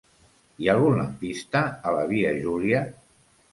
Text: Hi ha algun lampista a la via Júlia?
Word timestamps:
Hi 0.63 0.69
ha 0.69 0.73
algun 0.77 0.97
lampista 1.01 1.63
a 1.91 1.95
la 1.99 2.09
via 2.15 2.35
Júlia? 2.43 2.83